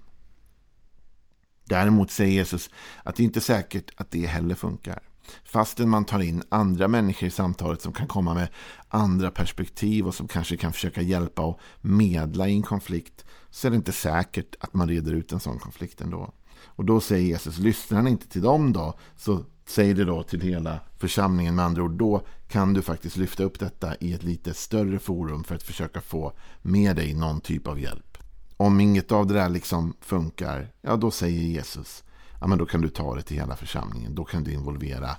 Däremot 1.64 2.10
säger 2.10 2.32
Jesus 2.32 2.70
att 3.02 3.16
det 3.16 3.22
inte 3.22 3.38
är 3.38 3.40
säkert 3.40 3.90
att 3.96 4.10
det 4.10 4.26
heller 4.26 4.54
funkar. 4.54 5.02
Fastän 5.44 5.88
man 5.88 6.04
tar 6.04 6.20
in 6.20 6.42
andra 6.48 6.88
människor 6.88 7.26
i 7.26 7.30
samtalet 7.30 7.82
som 7.82 7.92
kan 7.92 8.08
komma 8.08 8.34
med 8.34 8.48
andra 8.88 9.30
perspektiv 9.30 10.06
och 10.06 10.14
som 10.14 10.28
kanske 10.28 10.56
kan 10.56 10.72
försöka 10.72 11.02
hjälpa 11.02 11.42
och 11.42 11.60
medla 11.80 12.48
i 12.48 12.52
en 12.52 12.62
konflikt 12.62 13.24
så 13.50 13.66
är 13.66 13.70
det 13.70 13.76
inte 13.76 13.92
säkert 13.92 14.54
att 14.60 14.74
man 14.74 14.88
reder 14.88 15.12
ut 15.12 15.32
en 15.32 15.40
sån 15.40 15.58
konflikt 15.58 16.00
ändå. 16.00 16.32
Och 16.64 16.84
då 16.84 17.00
säger 17.00 17.26
Jesus, 17.26 17.58
lyssnar 17.58 17.98
han 17.98 18.08
inte 18.08 18.28
till 18.28 18.42
dem 18.42 18.72
då, 18.72 18.94
så 19.16 19.44
säg 19.66 19.94
det 19.94 20.04
då 20.04 20.22
till 20.22 20.40
hela 20.40 20.80
församlingen 20.98 21.54
med 21.54 21.64
andra 21.64 21.82
ord. 21.82 21.92
Då 21.92 22.22
kan 22.48 22.74
du 22.74 22.82
faktiskt 22.82 23.16
lyfta 23.16 23.42
upp 23.44 23.58
detta 23.58 23.96
i 23.96 24.12
ett 24.12 24.22
lite 24.22 24.54
större 24.54 24.98
forum 24.98 25.44
för 25.44 25.54
att 25.54 25.62
försöka 25.62 26.00
få 26.00 26.32
med 26.62 26.96
dig 26.96 27.14
någon 27.14 27.40
typ 27.40 27.66
av 27.66 27.80
hjälp. 27.80 28.18
Om 28.56 28.80
inget 28.80 29.12
av 29.12 29.26
det 29.26 29.34
där 29.34 29.48
liksom 29.48 29.94
funkar, 30.00 30.72
ja 30.82 30.96
då 30.96 31.10
säger 31.10 31.42
Jesus, 31.42 32.04
ja 32.40 32.46
men 32.46 32.58
då 32.58 32.66
kan 32.66 32.80
du 32.80 32.88
ta 32.88 33.14
det 33.14 33.22
till 33.22 33.36
hela 33.36 33.56
församlingen. 33.56 34.14
Då 34.14 34.24
kan 34.24 34.44
du 34.44 34.52
involvera 34.52 35.10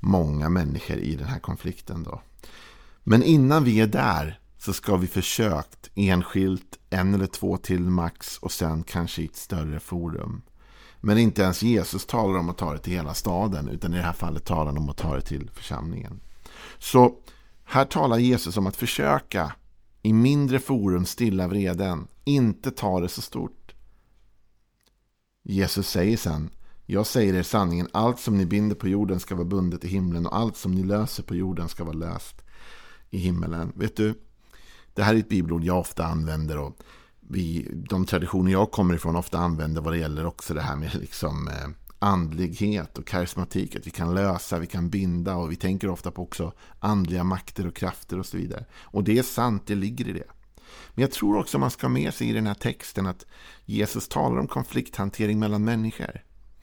många 0.00 0.48
människor 0.48 0.96
i 0.96 1.14
den 1.16 1.26
här 1.26 1.38
konflikten 1.38 2.02
då. 2.02 2.22
Men 3.02 3.22
innan 3.22 3.64
vi 3.64 3.80
är 3.80 3.86
där 3.86 4.40
så 4.58 4.72
ska 4.72 4.96
vi 4.96 5.06
försökt 5.06 5.90
enskilt, 5.94 6.78
en 6.90 7.14
eller 7.14 7.26
två 7.26 7.56
till 7.56 7.80
max 7.80 8.38
och 8.38 8.52
sen 8.52 8.82
kanske 8.82 9.22
i 9.22 9.24
ett 9.24 9.36
större 9.36 9.80
forum. 9.80 10.42
Men 11.06 11.18
inte 11.18 11.42
ens 11.42 11.62
Jesus 11.62 12.06
talar 12.06 12.38
om 12.38 12.48
att 12.48 12.58
ta 12.58 12.72
det 12.72 12.78
till 12.78 12.92
hela 12.92 13.14
staden 13.14 13.68
utan 13.68 13.94
i 13.94 13.96
det 13.96 14.02
här 14.02 14.12
fallet 14.12 14.44
talar 14.44 14.66
han 14.66 14.78
om 14.78 14.88
att 14.88 14.96
ta 14.96 15.14
det 15.14 15.20
till 15.20 15.50
församlingen. 15.54 16.20
Så 16.78 17.14
här 17.64 17.84
talar 17.84 18.18
Jesus 18.18 18.56
om 18.56 18.66
att 18.66 18.76
försöka 18.76 19.52
i 20.02 20.12
mindre 20.12 20.58
forum 20.58 21.06
stilla 21.06 21.48
vreden, 21.48 22.08
inte 22.24 22.70
ta 22.70 23.00
det 23.00 23.08
så 23.08 23.22
stort. 23.22 23.74
Jesus 25.42 25.88
säger 25.88 26.16
sen, 26.16 26.50
jag 26.86 27.06
säger 27.06 27.34
er 27.34 27.42
sanningen, 27.42 27.88
allt 27.92 28.20
som 28.20 28.38
ni 28.38 28.46
binder 28.46 28.76
på 28.76 28.88
jorden 28.88 29.20
ska 29.20 29.34
vara 29.34 29.44
bundet 29.44 29.84
i 29.84 29.88
himlen 29.88 30.26
och 30.26 30.36
allt 30.36 30.56
som 30.56 30.72
ni 30.72 30.82
löser 30.82 31.22
på 31.22 31.34
jorden 31.34 31.68
ska 31.68 31.84
vara 31.84 31.96
löst 31.96 32.42
i 33.10 33.18
himmelen. 33.18 33.72
Vet 33.76 33.96
du, 33.96 34.14
det 34.94 35.02
här 35.02 35.14
är 35.14 35.18
ett 35.18 35.28
bibelord 35.28 35.64
jag 35.64 35.78
ofta 35.78 36.04
använder 36.04 36.58
och 36.58 36.78
vi, 37.28 37.68
de 37.88 38.06
traditioner 38.06 38.52
jag 38.52 38.70
kommer 38.70 38.94
ifrån 38.94 39.16
ofta 39.16 39.38
använder 39.38 39.80
vad 39.80 39.92
det 39.92 39.98
gäller 39.98 40.26
också 40.26 40.54
det 40.54 40.60
här 40.60 40.76
med 40.76 40.94
liksom 40.94 41.48
eh, 41.48 41.68
andlighet 41.98 42.98
och 42.98 43.06
karismatik. 43.06 43.76
Att 43.76 43.86
vi 43.86 43.90
kan 43.90 44.14
lösa, 44.14 44.58
vi 44.58 44.66
kan 44.66 44.90
binda 44.90 45.36
och 45.36 45.52
vi 45.52 45.56
tänker 45.56 45.88
ofta 45.88 46.10
på 46.10 46.22
också 46.22 46.52
andliga 46.80 47.24
makter 47.24 47.66
och 47.66 47.76
krafter 47.76 48.18
och 48.18 48.26
så 48.26 48.36
vidare. 48.36 48.64
Och 48.74 49.04
det 49.04 49.18
är 49.18 49.22
sant, 49.22 49.62
det 49.66 49.74
ligger 49.74 50.08
i 50.08 50.12
det. 50.12 50.28
Men 50.94 51.02
jag 51.02 51.10
tror 51.10 51.38
också 51.38 51.58
man 51.58 51.70
ska 51.70 51.86
ha 51.86 51.92
med 51.92 52.14
sig 52.14 52.28
i 52.28 52.32
den 52.32 52.46
här 52.46 52.54
texten 52.54 53.06
att 53.06 53.26
Jesus 53.64 54.08
talar 54.08 54.38
om 54.38 54.48
konflikthantering 54.48 55.38
mellan 55.38 55.64
människor. 55.64 56.22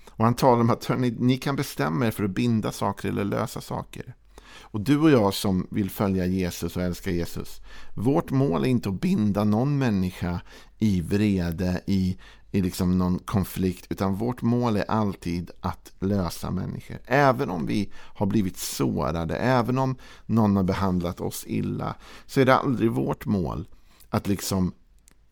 Och 0.10 0.26
han 0.26 0.36
talar 0.36 0.62
om 0.62 0.70
att 0.70 0.86
hörni, 0.86 1.16
ni 1.20 1.38
kan 1.38 1.56
bestämma 1.56 2.08
er 2.08 2.12
för 2.12 2.24
att 2.24 2.32
binda 2.32 2.72
saker 2.72 3.10
eller 3.10 3.24
lösa 3.24 3.62
saker. 3.62 4.16
Och 4.62 4.82
du 4.82 5.00
och 5.00 5.12
jag 5.12 5.34
som 5.34 5.68
vill 5.72 5.90
följa 5.90 6.26
Jesus 6.26 6.78
och 6.78 6.84
älska 6.84 7.12
Jesus. 7.12 7.62
Vårt 7.94 8.32
mål 8.32 8.64
är 8.64 8.68
inte 8.68 8.90
att 8.90 9.02
binda 9.02 9.44
någon 9.44 9.78
människa 9.78 10.42
i 10.80 11.02
vrede, 11.02 11.82
i, 11.88 12.18
i 12.52 12.62
liksom 12.62 12.98
någon 12.98 13.20
konflikt. 13.20 13.86
Utan 13.90 14.16
vårt 14.16 14.42
mål 14.42 14.78
är 14.78 14.92
alltid 14.92 15.52
att 15.62 15.92
lösa 16.00 16.52
människor. 16.52 16.98
Även 17.06 17.50
om 17.50 17.66
vi 17.66 17.92
har 17.96 18.26
blivit 18.26 18.58
sårade, 18.58 19.36
även 19.38 19.78
om 19.78 19.96
någon 20.26 20.56
har 20.56 20.64
behandlat 20.64 21.22
oss 21.22 21.44
illa. 21.48 21.96
Så 22.26 22.42
är 22.42 22.46
det 22.46 22.56
aldrig 22.56 22.92
vårt 22.92 23.26
mål 23.26 23.68
att 24.10 24.28
liksom 24.28 24.74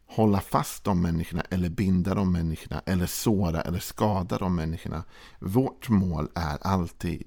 hålla 0.08 0.42
fast 0.42 0.84
de 0.84 1.01
människorna 1.01 1.44
eller 1.50 1.70
binda 1.70 2.16
de 2.16 2.32
människorna 2.32 2.82
eller 2.86 3.06
såra 3.06 3.62
eller 3.62 3.80
skada 3.80 4.38
de 4.38 4.56
människorna. 4.56 5.04
Vårt 5.40 5.90
mål 5.90 6.30
är 6.36 6.58
alltid 6.62 7.24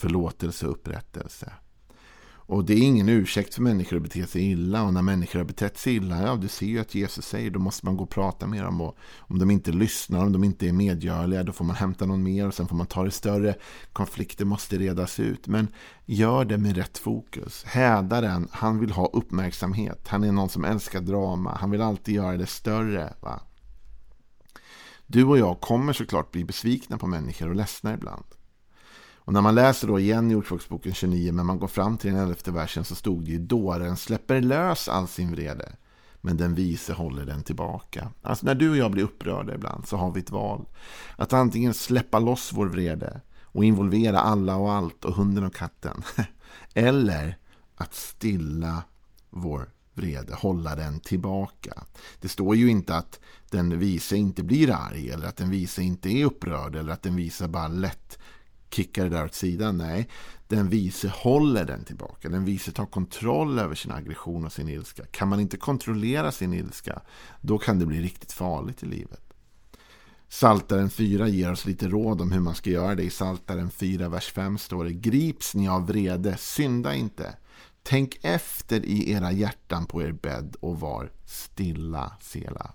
förlåtelse 0.00 0.66
och 0.66 0.72
upprättelse. 0.72 1.52
Och 2.50 2.64
det 2.64 2.74
är 2.74 2.82
ingen 2.82 3.08
ursäkt 3.08 3.54
för 3.54 3.62
människor 3.62 3.96
att 3.96 4.02
bete 4.02 4.26
sig 4.26 4.50
illa. 4.50 4.82
Och 4.82 4.94
när 4.94 5.02
människor 5.02 5.38
har 5.38 5.46
betett 5.46 5.78
sig 5.78 5.96
illa, 5.96 6.22
ja 6.22 6.36
du 6.36 6.48
ser 6.48 6.66
ju 6.66 6.78
att 6.78 6.94
Jesus 6.94 7.24
säger, 7.26 7.50
då 7.50 7.58
måste 7.58 7.86
man 7.86 7.96
gå 7.96 8.04
och 8.04 8.10
prata 8.10 8.46
med 8.46 8.64
dem. 8.64 8.80
Och 8.80 8.96
om 9.18 9.38
de 9.38 9.50
inte 9.50 9.72
lyssnar, 9.72 10.24
om 10.24 10.32
de 10.32 10.44
inte 10.44 10.68
är 10.68 10.72
medgörliga, 10.72 11.42
då 11.42 11.52
får 11.52 11.64
man 11.64 11.76
hämta 11.76 12.06
någon 12.06 12.22
mer 12.22 12.46
och 12.46 12.54
sen 12.54 12.68
får 12.68 12.76
man 12.76 12.86
ta 12.86 13.04
det 13.04 13.10
större. 13.10 13.54
Konflikter 13.92 14.44
måste 14.44 14.78
redas 14.78 15.20
ut. 15.20 15.46
Men 15.46 15.68
gör 16.04 16.44
det 16.44 16.58
med 16.58 16.76
rätt 16.76 16.98
fokus. 16.98 17.64
Hädaren, 17.64 18.48
han 18.50 18.80
vill 18.80 18.90
ha 18.90 19.06
uppmärksamhet. 19.06 20.08
Han 20.08 20.24
är 20.24 20.32
någon 20.32 20.48
som 20.48 20.64
älskar 20.64 21.00
drama. 21.00 21.56
Han 21.60 21.70
vill 21.70 21.82
alltid 21.82 22.14
göra 22.14 22.36
det 22.36 22.46
större. 22.46 23.14
Va? 23.20 23.40
Du 25.06 25.24
och 25.24 25.38
jag 25.38 25.60
kommer 25.60 25.92
såklart 25.92 26.32
bli 26.32 26.44
besvikna 26.44 26.98
på 26.98 27.06
människor 27.06 27.48
och 27.48 27.56
ledsna 27.56 27.94
ibland. 27.94 28.24
Och 29.30 29.34
när 29.34 29.42
man 29.42 29.54
läser 29.54 29.88
då 29.88 29.98
igen 29.98 30.30
i 30.30 30.34
Ordspråksboken 30.34 30.94
29, 30.94 31.32
men 31.32 31.46
man 31.46 31.58
går 31.58 31.68
fram 31.68 31.98
till 31.98 32.12
den 32.12 32.28
elfte 32.28 32.50
versen 32.50 32.84
så 32.84 32.94
stod 32.94 33.24
det 33.24 33.30
ju 33.30 33.38
dåren 33.38 33.96
släpper 33.96 34.40
lös 34.40 34.88
all 34.88 35.08
sin 35.08 35.30
vrede, 35.30 35.72
men 36.20 36.36
den 36.36 36.54
vise 36.54 36.92
håller 36.92 37.24
den 37.26 37.42
tillbaka. 37.42 38.12
Alltså 38.22 38.46
när 38.46 38.54
du 38.54 38.70
och 38.70 38.76
jag 38.76 38.90
blir 38.90 39.04
upprörda 39.04 39.54
ibland 39.54 39.88
så 39.88 39.96
har 39.96 40.10
vi 40.10 40.20
ett 40.20 40.30
val. 40.30 40.68
Att 41.16 41.32
antingen 41.32 41.74
släppa 41.74 42.18
loss 42.18 42.50
vår 42.52 42.66
vrede 42.66 43.20
och 43.42 43.64
involvera 43.64 44.20
alla 44.20 44.56
och 44.56 44.72
allt 44.72 45.04
och 45.04 45.14
hunden 45.14 45.44
och 45.44 45.54
katten. 45.54 46.02
Eller 46.74 47.38
att 47.76 47.94
stilla 47.94 48.82
vår 49.30 49.70
vrede, 49.94 50.34
hålla 50.34 50.74
den 50.74 51.00
tillbaka. 51.00 51.82
Det 52.20 52.28
står 52.28 52.56
ju 52.56 52.70
inte 52.70 52.96
att 52.96 53.20
den 53.50 53.78
vise 53.78 54.16
inte 54.16 54.42
blir 54.42 54.70
arg 54.70 55.10
eller 55.10 55.26
att 55.26 55.36
den 55.36 55.50
vise 55.50 55.82
inte 55.82 56.08
är 56.08 56.24
upprörd 56.24 56.76
eller 56.76 56.92
att 56.92 57.02
den 57.02 57.16
vise 57.16 57.48
bara 57.48 57.68
lätt 57.68 58.18
kickar 58.70 59.04
det 59.04 59.10
där 59.10 59.24
åt 59.24 59.34
sidan. 59.34 59.76
Nej, 59.76 60.08
den 60.48 60.68
vise 60.68 61.08
håller 61.08 61.64
den 61.64 61.84
tillbaka. 61.84 62.28
Den 62.28 62.44
vise 62.44 62.72
tar 62.72 62.86
kontroll 62.86 63.58
över 63.58 63.74
sin 63.74 63.92
aggression 63.92 64.44
och 64.44 64.52
sin 64.52 64.68
ilska. 64.68 65.04
Kan 65.06 65.28
man 65.28 65.40
inte 65.40 65.56
kontrollera 65.56 66.32
sin 66.32 66.52
ilska, 66.52 67.02
då 67.40 67.58
kan 67.58 67.78
det 67.78 67.86
bli 67.86 68.02
riktigt 68.02 68.32
farligt 68.32 68.82
i 68.82 68.86
livet. 68.86 69.20
Saltaren 70.28 70.90
4 70.90 71.28
ger 71.28 71.52
oss 71.52 71.66
lite 71.66 71.88
råd 71.88 72.20
om 72.20 72.32
hur 72.32 72.40
man 72.40 72.54
ska 72.54 72.70
göra 72.70 72.94
det. 72.94 73.02
I 73.02 73.10
Saltaren 73.10 73.70
4, 73.70 74.08
vers 74.08 74.32
5 74.32 74.58
står 74.58 74.84
det 74.84 74.92
Grips 74.92 75.54
ni 75.54 75.68
av 75.68 75.86
vrede, 75.86 76.36
synda 76.36 76.94
inte. 76.94 77.34
Tänk 77.82 78.18
efter 78.22 78.84
i 78.84 79.10
era 79.12 79.32
hjärtan 79.32 79.86
på 79.86 80.02
er 80.02 80.12
bädd 80.12 80.56
och 80.60 80.80
var 80.80 81.12
stilla, 81.26 82.12
sela. 82.20 82.72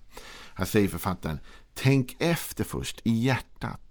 Här 0.54 0.66
säger 0.66 0.88
författaren 0.88 1.40
Tänk 1.74 2.16
efter 2.20 2.64
först 2.64 3.02
i 3.04 3.12
hjärtat. 3.12 3.85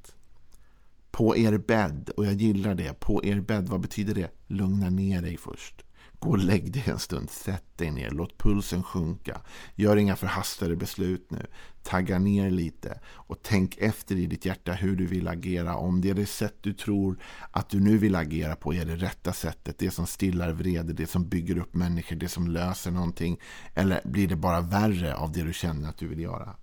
På 1.15 1.37
er 1.37 1.59
bädd, 1.59 2.11
och 2.17 2.27
jag 2.27 2.33
gillar 2.35 2.75
det. 2.75 3.01
På 3.01 3.25
er 3.25 3.41
bädd, 3.41 3.69
vad 3.69 3.81
betyder 3.81 4.15
det? 4.15 4.31
Lugna 4.47 4.91
ner 4.91 5.23
dig 5.23 5.37
först. 5.37 5.85
Gå 6.19 6.31
och 6.31 6.39
lägg 6.39 6.73
dig 6.73 6.85
en 6.87 6.99
stund, 6.99 7.31
sätt 7.31 7.65
dig 7.77 7.91
ner, 7.91 8.11
låt 8.11 8.39
pulsen 8.39 8.83
sjunka. 8.83 9.41
Gör 9.75 9.97
inga 9.97 10.17
förhastade 10.17 10.77
beslut 10.77 11.31
nu. 11.31 11.47
Tagga 11.83 12.19
ner 12.19 12.51
lite 12.51 13.01
och 13.07 13.43
tänk 13.43 13.77
efter 13.77 14.17
i 14.17 14.27
ditt 14.27 14.45
hjärta 14.45 14.73
hur 14.73 14.97
du 14.97 15.07
vill 15.07 15.29
agera. 15.29 15.77
Om 15.77 16.01
det 16.01 16.11
är 16.11 16.15
det 16.15 16.27
sätt 16.27 16.57
du 16.61 16.73
tror 16.73 17.19
att 17.51 17.71
du 17.71 17.81
nu 17.81 17.99
vill 17.99 18.15
agera 18.15 18.57
på 18.57 18.75
är 18.75 18.85
det 18.85 18.97
rätta 18.97 19.33
sättet. 19.33 19.79
Det 19.79 19.91
som 19.91 20.07
stillar 20.07 20.53
vrede, 20.53 20.93
det 20.93 21.07
som 21.07 21.29
bygger 21.29 21.59
upp 21.59 21.75
människor, 21.75 22.17
det 22.17 22.29
som 22.29 22.49
löser 22.49 22.91
någonting. 22.91 23.41
Eller 23.75 24.01
blir 24.05 24.29
det 24.29 24.37
bara 24.37 24.61
värre 24.61 25.15
av 25.15 25.33
det 25.33 25.43
du 25.43 25.53
känner 25.53 25.89
att 25.89 25.99
du 25.99 26.09
vill 26.09 26.21
göra? 26.21 26.57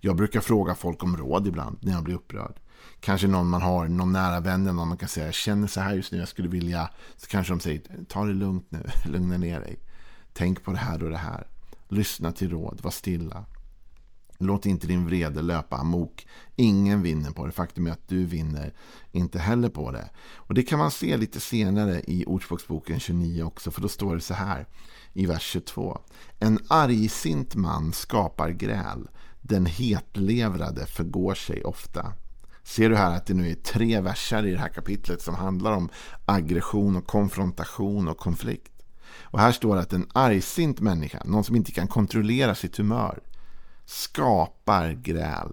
Jag 0.00 0.16
brukar 0.16 0.40
fråga 0.40 0.74
folk 0.74 1.02
om 1.02 1.16
råd 1.16 1.46
ibland 1.46 1.78
när 1.80 1.92
jag 1.92 2.04
blir 2.04 2.14
upprörd 2.14 2.60
kanske 3.00 3.26
någon 3.26 3.48
man 3.48 3.62
har, 3.62 3.88
någon 3.88 4.12
nära 4.12 4.40
vän, 4.40 4.64
någon 4.64 4.88
man 4.88 4.96
kan 4.96 5.08
säga, 5.08 5.26
jag 5.26 5.34
känner 5.34 5.66
så 5.66 5.80
här 5.80 5.94
just 5.94 6.12
nu, 6.12 6.18
jag 6.18 6.28
skulle 6.28 6.48
vilja, 6.48 6.90
så 7.16 7.26
kanske 7.26 7.52
de 7.52 7.60
säger, 7.60 7.82
ta 8.08 8.24
det 8.24 8.32
lugnt 8.32 8.66
nu, 8.68 8.86
lugna 9.04 9.36
ner 9.36 9.60
dig. 9.60 9.78
Tänk 10.32 10.64
på 10.64 10.72
det 10.72 10.78
här 10.78 11.02
och 11.02 11.10
det 11.10 11.16
här. 11.16 11.46
Lyssna 11.88 12.32
till 12.32 12.50
råd, 12.50 12.80
var 12.82 12.90
stilla. 12.90 13.44
Låt 14.38 14.66
inte 14.66 14.86
din 14.86 15.06
vrede 15.06 15.42
löpa 15.42 15.76
amok. 15.76 16.26
Ingen 16.56 17.02
vinner 17.02 17.30
på 17.30 17.46
det. 17.46 17.52
Faktum 17.52 17.86
är 17.86 17.90
att 17.90 18.08
du 18.08 18.24
vinner 18.24 18.74
inte 19.12 19.38
heller 19.38 19.68
på 19.68 19.90
det. 19.90 20.10
Och 20.36 20.54
Det 20.54 20.62
kan 20.62 20.78
man 20.78 20.90
se 20.90 21.16
lite 21.16 21.40
senare 21.40 22.02
i 22.06 22.24
Ordspråksboken 22.26 23.00
29 23.00 23.42
också. 23.42 23.70
För 23.70 23.80
då 23.80 23.88
står 23.88 24.14
det 24.14 24.20
så 24.20 24.34
här 24.34 24.66
i 25.12 25.26
vers 25.26 25.42
22. 25.42 26.00
En 26.38 26.58
argsint 26.68 27.54
man 27.54 27.92
skapar 27.92 28.50
gräl. 28.50 29.08
Den 29.48 29.66
hetlevrade 29.66 30.86
förgår 30.86 31.34
sig 31.34 31.64
ofta. 31.64 32.12
Ser 32.62 32.90
du 32.90 32.96
här 32.96 33.16
att 33.16 33.26
det 33.26 33.34
nu 33.34 33.50
är 33.50 33.54
tre 33.54 34.00
verser 34.00 34.46
i 34.46 34.50
det 34.50 34.58
här 34.58 34.68
kapitlet 34.68 35.22
som 35.22 35.34
handlar 35.34 35.72
om 35.72 35.88
aggression 36.24 36.96
och 36.96 37.06
konfrontation 37.06 38.08
och 38.08 38.18
konflikt. 38.18 38.72
Och 39.20 39.40
här 39.40 39.52
står 39.52 39.74
det 39.74 39.80
att 39.80 39.92
en 39.92 40.08
argsint 40.12 40.80
människa, 40.80 41.22
någon 41.24 41.44
som 41.44 41.56
inte 41.56 41.72
kan 41.72 41.88
kontrollera 41.88 42.54
sitt 42.54 42.76
humör, 42.76 43.20
skapar 43.84 44.92
gräl. 44.92 45.52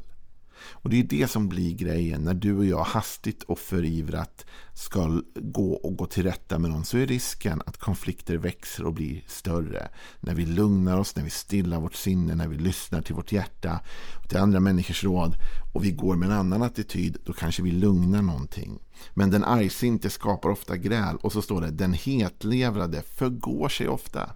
Och 0.72 0.90
det 0.90 1.00
är 1.00 1.04
det 1.04 1.28
som 1.28 1.50
blir 1.50 1.74
grejen 1.74 2.22
när 2.22 2.34
du 2.34 2.58
och 2.58 2.66
jag 2.66 2.84
hastigt 2.84 3.44
och 3.44 3.60
förivrat 3.60 4.46
ska 4.74 5.22
gå 5.36 5.74
och 5.74 5.98
gå 5.98 6.06
till 6.06 6.24
rätta 6.24 6.60
med 6.60 6.72
någon 6.72 6.86
så 6.86 6.98
är 6.98 7.08
risken 7.08 7.62
att 7.66 7.78
konflikter 7.78 8.38
växer 8.38 8.86
och 8.86 8.94
blir 8.94 9.24
större. 9.28 9.88
När 10.20 10.34
vi 10.34 10.46
lugnar 10.46 10.98
oss, 10.98 11.16
när 11.16 11.24
vi 11.24 11.30
stillar 11.30 11.80
vårt 11.80 11.96
sinne, 11.96 12.36
när 12.36 12.48
vi 12.48 12.58
lyssnar 12.58 13.02
till 13.02 13.16
vårt 13.16 13.32
hjärta 13.32 13.80
och 14.24 14.30
till 14.30 14.38
andra 14.38 14.60
människors 14.60 15.04
råd 15.04 15.36
och 15.74 15.84
vi 15.84 15.92
går 15.92 16.16
med 16.16 16.30
en 16.30 16.38
annan 16.38 16.64
attityd, 16.64 17.18
då 17.26 17.34
kanske 17.34 17.64
vi 17.64 17.72
lugnar 17.72 18.22
någonting. 18.22 18.80
Men 19.14 19.30
den 19.30 19.44
argsinte 19.44 20.10
skapar 20.10 20.50
ofta 20.50 20.78
gräl 20.78 21.16
och 21.16 21.32
så 21.32 21.42
står 21.42 21.62
det 21.62 21.72
den 21.72 21.94
hetlevrade 21.94 23.02
förgår 23.02 23.70
sig 23.70 23.88
ofta. 23.88 24.30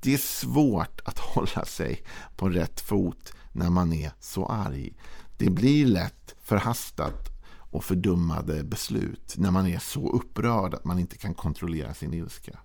Det 0.00 0.14
är 0.14 0.18
svårt 0.18 1.00
att 1.04 1.18
hålla 1.34 1.64
sig 1.64 2.02
på 2.36 2.48
rätt 2.48 2.80
fot 2.80 3.32
när 3.52 3.70
man 3.70 3.92
är 3.92 4.12
så 4.20 4.46
arg. 4.46 4.92
Det 5.44 5.50
blir 5.50 5.86
lätt 5.86 6.34
förhastat 6.42 7.28
och 7.58 7.84
fördummade 7.84 8.64
beslut. 8.64 9.34
När 9.38 9.50
man 9.50 9.66
är 9.66 9.78
så 9.78 10.10
upprörd 10.12 10.74
att 10.74 10.84
man 10.84 10.98
inte 10.98 11.16
kan 11.16 11.34
kontrollera 11.34 11.94
sin 11.94 12.14
ilska. 12.14 12.58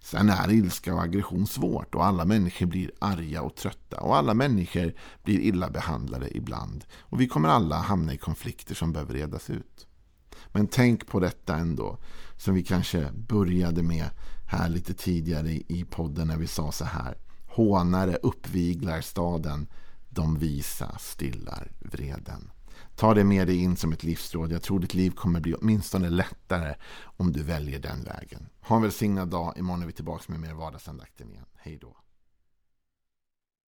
Sen 0.00 0.30
är 0.30 0.52
ilska 0.52 0.94
och 0.94 1.02
aggression 1.02 1.46
svårt 1.46 1.94
och 1.94 2.04
alla 2.04 2.24
människor 2.24 2.66
blir 2.66 2.90
arga 2.98 3.42
och 3.42 3.56
trötta 3.56 4.00
och 4.00 4.16
alla 4.16 4.34
människor 4.34 4.94
blir 5.22 5.40
illa 5.40 5.70
behandlade 5.70 6.36
ibland. 6.36 6.84
Och 7.00 7.20
vi 7.20 7.28
kommer 7.28 7.48
alla 7.48 7.76
hamna 7.76 8.14
i 8.14 8.18
konflikter 8.18 8.74
som 8.74 8.92
behöver 8.92 9.14
redas 9.14 9.50
ut. 9.50 9.86
Men 10.52 10.66
tänk 10.66 11.06
på 11.06 11.20
detta 11.20 11.56
ändå, 11.56 11.98
som 12.36 12.54
vi 12.54 12.62
kanske 12.62 13.12
började 13.12 13.82
med 13.82 14.10
här 14.46 14.68
lite 14.68 14.94
tidigare 14.94 15.50
i 15.50 15.86
podden 15.90 16.28
när 16.28 16.36
vi 16.36 16.46
sa 16.46 16.72
så 16.72 16.84
här. 16.84 17.18
Hånare 17.46 18.16
uppviglar 18.22 19.00
staden, 19.00 19.66
de 20.14 20.38
visa 20.38 20.98
stillar 20.98 21.72
vreden. 21.80 22.50
Ta 22.96 23.14
det 23.14 23.24
med 23.24 23.46
dig 23.46 23.56
in 23.56 23.76
som 23.76 23.92
ett 23.92 24.02
livsråd. 24.02 24.52
Jag 24.52 24.62
tror 24.62 24.80
ditt 24.80 24.94
liv 24.94 25.10
kommer 25.10 25.40
bli 25.40 25.54
åtminstone 25.54 26.10
lättare 26.10 26.74
om 27.02 27.32
du 27.32 27.42
väljer 27.42 27.78
den 27.78 28.04
vägen. 28.04 28.48
Ha 28.60 28.76
en 28.76 28.82
välsignad 28.82 29.28
dag. 29.28 29.54
Imorgon 29.56 29.82
är 29.82 29.86
vi 29.86 29.92
tillbaka 29.92 30.24
med 30.26 30.40
mer 30.40 30.54
vardagsandakten 30.54 31.30
igen. 31.30 31.46
Hej 31.56 31.78
då. 31.80 31.96